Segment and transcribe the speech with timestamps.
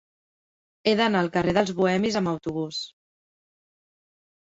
[0.85, 2.83] He d'anar al carrer dels Bohemis amb autobús.